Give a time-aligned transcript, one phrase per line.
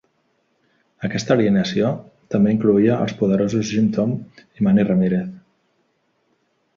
[1.07, 1.91] Aquesta alineació
[2.35, 5.29] també incloïa els poderosos Jim Thome i Manny Ramírez.